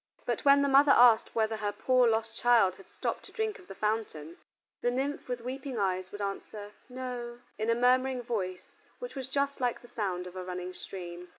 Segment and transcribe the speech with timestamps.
[0.25, 3.67] But when the mother asked whether her poor lost child had stopped to drink of
[3.67, 4.37] the fountain,
[4.81, 9.61] the nymph with weeping eyes would answer "No," in a murmuring voice which was just
[9.61, 11.29] like the sound of a running stream.